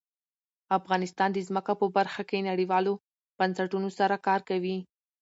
افغانستان 0.77 1.29
د 1.33 1.39
ځمکه 1.47 1.73
په 1.81 1.85
برخه 1.97 2.21
کې 2.29 2.45
نړیوالو 2.49 2.93
بنسټونو 3.37 3.89
سره 3.99 4.15
کار 4.27 4.39
کوي. 4.49 4.77